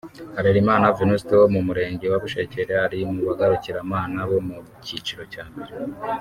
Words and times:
Harerimana 0.35 0.95
Venuste 0.97 1.33
wo 1.41 1.47
mu 1.53 1.61
Murenge 1.67 2.05
wa 2.11 2.21
Bushekeri 2.23 2.73
ari 2.85 2.99
mu 3.11 3.21
bagarukiramana 3.29 4.19
bo 4.29 4.39
mu 4.47 4.55
cyiciro 4.85 5.23
cya 5.33 5.43
mbere 5.51 5.73